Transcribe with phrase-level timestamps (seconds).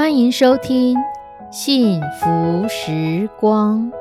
[0.00, 0.96] 欢迎收听
[1.50, 3.92] 《幸福时光》。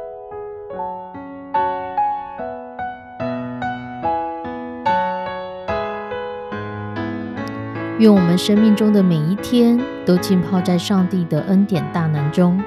[7.97, 12.57] 愿我们生命中的每一天都浸泡在上帝的恩典大能中，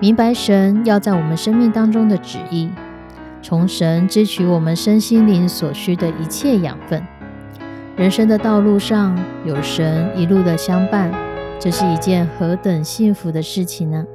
[0.00, 2.70] 明白神要在我们生命当中的旨意，
[3.42, 7.06] 从神支取我们身心灵所需的一切养分。
[7.96, 9.14] 人生的道路上
[9.44, 11.12] 有神一路的相伴，
[11.58, 14.06] 这是一件何等幸福的事情呢？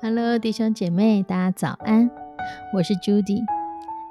[0.00, 2.08] ？Hello，弟兄姐妹，大家早安！
[2.72, 3.42] 我是 Judy，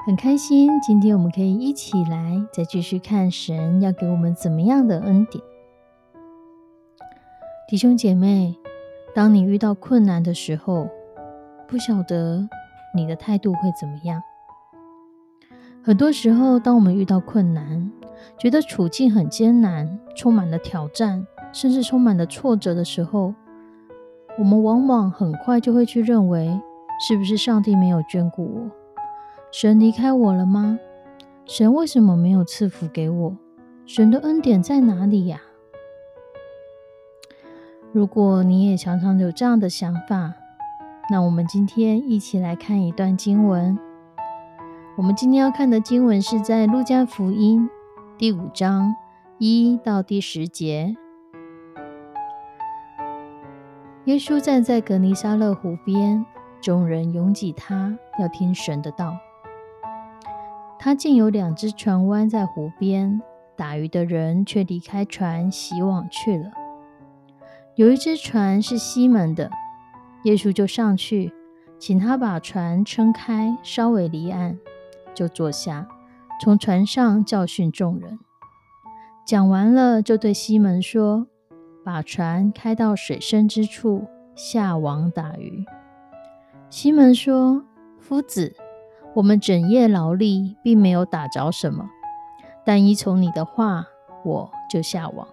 [0.06, 5.42] 很开心今天我们可以一起来再继续看神要给我们怎么样的恩典。
[7.70, 8.58] 弟兄姐妹，
[9.16, 10.90] 当你遇到困难的时候，
[11.70, 12.50] 不晓得
[12.94, 14.22] 你的态度会怎么样？
[15.82, 17.90] 很多时候，当我们遇到困难，
[18.38, 23.34] 觉得处境很艰难，充满了挑战，甚至充满了挫折的时候，
[24.40, 26.62] 我们往往很快就会去认为，
[27.08, 28.72] 是不是上帝没有眷顾我？
[29.52, 30.78] 神离开我了吗？
[31.46, 33.36] 神为什么没有赐福给我？
[33.86, 35.42] 神的恩典在哪里呀？
[37.92, 40.34] 如果你也常常有这样的想法，
[41.10, 43.80] 那我们今天一起来看一段经文。
[44.98, 47.68] 我们今天要看的经文是在路加福音
[48.18, 48.94] 第五章
[49.40, 50.96] 一到第十节。
[54.08, 56.25] 耶稣站在格尼沙勒湖边，
[56.61, 59.18] 众人拥挤他，要听神的道。
[60.79, 63.22] 他见有两只船弯在湖边，
[63.57, 66.51] 打鱼的人却离开船洗网去了。
[67.75, 69.51] 有一只船是西门的，
[70.23, 71.34] 耶稣就上去，
[71.78, 74.57] 请他把船撑开，稍微离岸，
[75.13, 75.85] 就坐下，
[76.41, 78.17] 从船上教训众人。
[79.25, 81.28] 讲完了，就对西门说。
[81.88, 85.64] 把船开到水深之处，下网打鱼。
[86.70, 87.64] 西门说
[87.98, 88.53] ：“夫子，
[89.16, 91.90] 我们整夜劳力，并没有打着什么，
[92.66, 93.86] 但依从你的话，
[94.26, 95.30] 我就下网。”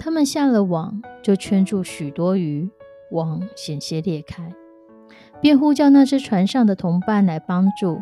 [0.00, 2.70] 他们下了网，就圈住许多鱼，
[3.10, 4.50] 网险些裂开，
[5.42, 8.00] 便呼叫那只船上的同伴来帮助。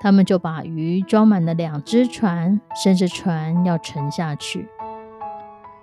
[0.00, 4.68] 他们就把鱼装满了两只船，甚至船要沉下去。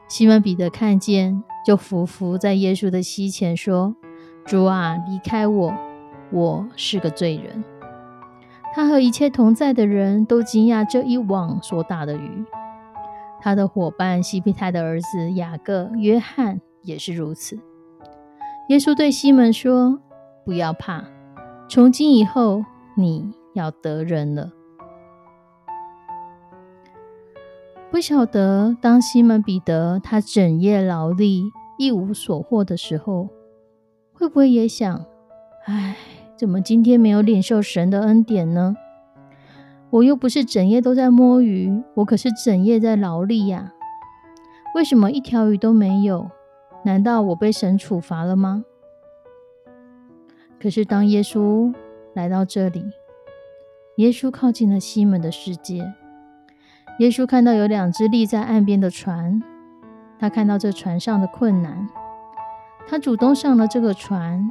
[0.08, 3.96] 西门彼得看见，就伏伏在耶稣的膝前说
[4.46, 5.74] ：“主啊，离开我，
[6.32, 7.64] 我是个罪人。”
[8.74, 12.46] 他和一切同在的人都惊讶这一网所打的鱼。
[13.42, 17.60] 他的伙伴西庇太的儿子雅各、约翰也是如此。
[18.70, 20.00] 耶稣对西门说
[20.46, 21.04] ：“不要怕，
[21.68, 22.64] 从今以后
[22.96, 24.52] 你要得人了。”
[27.90, 33.30] 不晓得，当西门彼得他整夜劳力一无所获的时候，
[34.14, 35.06] 会不会也想：
[35.66, 35.96] 唉，
[36.36, 38.76] 怎么今天没有领受神的恩典呢？
[39.90, 43.74] 我又不是整夜都在摸鱼，我可是整夜在劳力呀。
[44.76, 46.30] 为什么一条鱼都没有？
[46.84, 48.66] 难道我被神处罚了吗？
[50.60, 51.74] 可是当耶稣
[52.14, 52.84] 来到这里，
[53.96, 55.94] 耶稣靠近了西门的世界。
[57.00, 59.44] 耶稣看到有两只立在岸边的船，
[60.18, 61.88] 他看到这船上的困难，
[62.88, 64.50] 他主动上了这个船，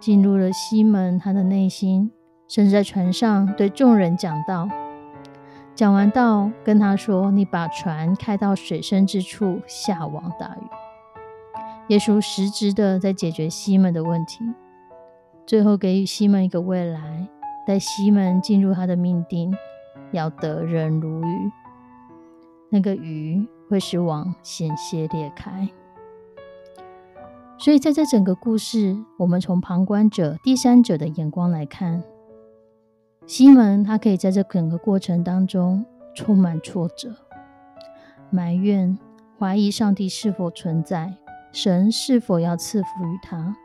[0.00, 2.10] 进入了西门他的内心，
[2.48, 4.66] 甚至在船上对众人讲道。
[5.74, 10.66] 讲完道，跟他说：“你把船开到水深之处，下网打鱼。”
[11.88, 14.42] 耶稣实质的在解决西门的问题，
[15.44, 17.28] 最后给予西门一个未来，
[17.66, 19.54] 带西门进入他的命定，
[20.12, 21.52] 要得人如鱼。
[22.68, 25.68] 那个鱼会使网险些裂开，
[27.58, 32.02] 所以在这整个故事，我们从旁观者、第三者的眼光来看，
[33.26, 35.84] 西门他可以在这整个过程当中
[36.14, 37.14] 充满挫折、
[38.30, 38.98] 埋怨、
[39.38, 41.14] 怀疑上帝是否存在，
[41.52, 43.56] 神是否要赐福于他。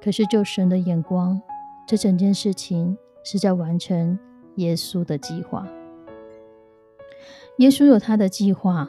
[0.00, 1.40] 可是就神的眼光，
[1.86, 4.18] 这整件事情是在完成
[4.56, 5.66] 耶稣的计划。
[7.58, 8.88] 耶稣有他的计划，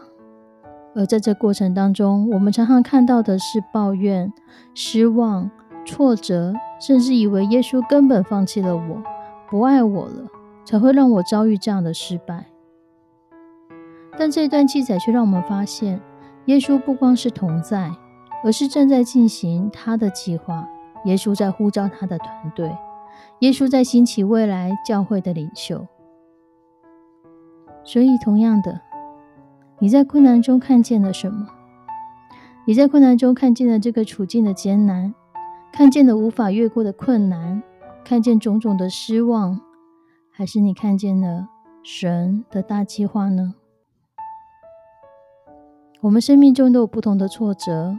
[0.95, 4.31] 而在这过程当中，我们常常看到的是抱怨、
[4.73, 5.49] 失望、
[5.85, 9.01] 挫折，甚至以为耶稣根本放弃了我，
[9.49, 10.27] 不爱我了，
[10.65, 12.45] 才会让我遭遇这样的失败。
[14.17, 16.01] 但这段记载却让我们发现，
[16.45, 17.91] 耶稣不光是同在，
[18.43, 20.67] 而是正在进行他的计划。
[21.05, 22.75] 耶稣在呼召他的团队，
[23.39, 25.87] 耶稣在兴起未来教会的领袖。
[27.83, 28.81] 所以，同样的。
[29.79, 31.47] 你在困难中看见了什么？
[32.65, 35.15] 你在困难中看见了这个处境的艰难，
[35.71, 37.63] 看见了无法越过的困难，
[38.03, 39.61] 看见种种的失望，
[40.29, 41.47] 还是你看见了
[41.81, 43.55] 神的大计划呢？
[46.01, 47.97] 我们生命中都有不同的挫折，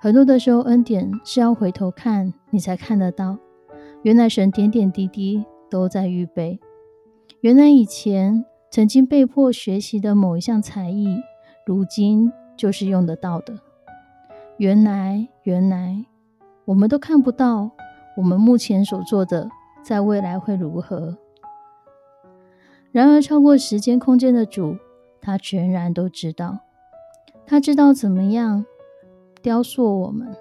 [0.00, 3.38] 很多的时候恩典是要回头看你才看得到。
[4.02, 6.60] 原来神点点滴滴都在预备，
[7.40, 8.44] 原来以前。
[8.74, 11.22] 曾经被迫学习的某一项才艺，
[11.64, 13.56] 如今就是用得到的。
[14.56, 16.04] 原来，原来，
[16.64, 17.70] 我们都看不到
[18.16, 19.48] 我们目前所做的，
[19.84, 21.16] 在未来会如何。
[22.90, 24.76] 然而，超过时间空间的主，
[25.20, 26.58] 他全然都知道。
[27.46, 28.66] 他知道怎么样
[29.40, 30.34] 雕塑我们，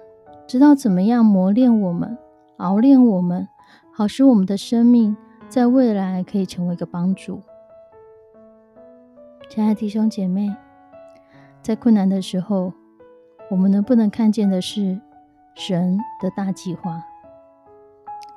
[0.47, 2.18] 知道怎么样磨练我们，
[2.57, 3.47] 熬炼我们，
[3.94, 5.15] 好使我们的生命
[5.47, 7.39] 在未来可以成为一个帮助。
[9.55, 10.51] 亲爱的弟兄姐妹，
[11.61, 12.73] 在困难的时候，
[13.51, 15.00] 我们能不能看见的是
[15.53, 17.03] 神的大计划？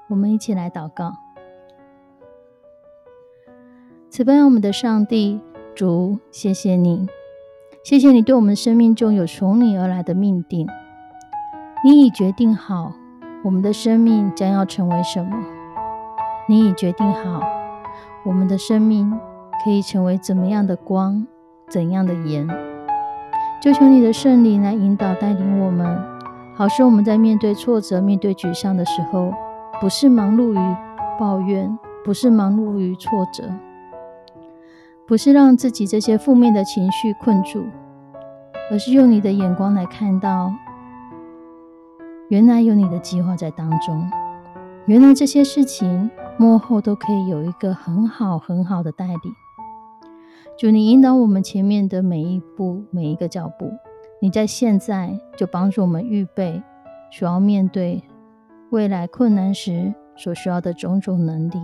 [0.09, 1.15] 我们一起来祷告：
[4.11, 5.41] 慈悲我们的上帝，
[5.75, 7.09] 主，谢谢你，
[7.83, 10.69] 谢谢你对我们生命中有从你而来的命定。
[11.83, 12.93] 你已决定好
[13.43, 15.35] 我们的生命将要成为什么，
[16.47, 17.41] 你已决定好
[18.27, 19.19] 我们的生命。
[19.65, 21.27] 可以成为怎么样的光，
[21.69, 22.49] 怎样的盐？
[23.63, 25.99] 就求你的圣灵来引导带领我们，
[26.55, 29.33] 好使我们在面对挫折、面对沮丧的时候，
[29.81, 30.77] 不是忙碌于
[31.19, 33.51] 抱怨，不是忙碌于挫折，
[35.07, 37.65] 不是让自己这些负面的情绪困住，
[38.71, 40.53] 而是用你的眼光来看到，
[42.29, 44.09] 原来有你的计划在当中，
[44.85, 49.35] 原来这些事情幕后都可以有一个很好很好的带领。
[50.59, 53.71] 主，你引导我们前面的每一步、每一个脚步，
[54.23, 56.63] 你在现在就帮助我们预备，
[57.13, 58.03] 所要面对
[58.71, 61.61] 未来困难时所需要的种种能力。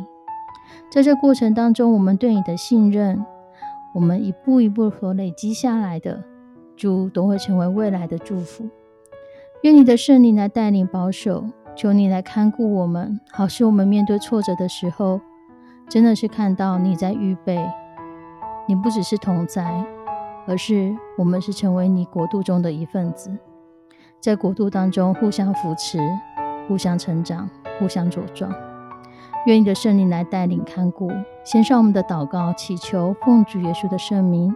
[0.91, 3.25] 在这过程当中，我们对你的信任，
[3.95, 6.23] 我们一步一步所累积下来的，
[6.77, 8.69] 主都会成为未来的祝福。
[9.63, 15.19] 愿你的圣灵来带领保守，求你来看顾我们，好使我们面对挫折的时候，
[15.89, 17.67] 真的是看到你在预备。
[18.67, 19.85] 你不只是同在，
[20.47, 23.37] 而是我们是成为你国度中的一份子，
[24.21, 25.99] 在国度当中互相扶持、
[26.69, 27.49] 互相成长、
[27.79, 28.53] 互相茁壮。
[29.47, 31.11] 愿你的圣灵来带领看顾，
[31.45, 34.55] 献上我们的祷告，祈求奉主耶稣的圣名，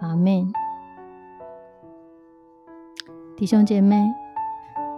[0.00, 0.50] 阿门。
[3.36, 4.10] 弟兄姐妹，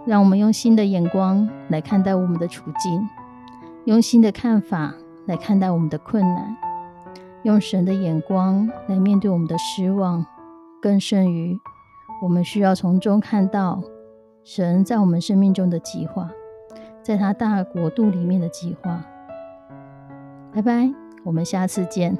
[0.05, 3.09] 让我们用新的眼光来看待我们的处境，
[3.83, 4.93] 用新的看法
[5.25, 6.55] 来看待我们的困难。
[7.43, 10.25] 用神的眼光来面对我们的失望，
[10.81, 11.57] 更甚于
[12.21, 13.81] 我们需要从中看到
[14.43, 16.29] 神在我们生命中的计划，
[17.01, 19.05] 在他大国度里面的计划。
[20.53, 20.91] 拜拜，
[21.23, 22.17] 我们下次见。